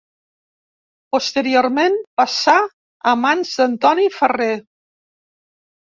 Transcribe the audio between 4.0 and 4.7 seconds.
Ferrer.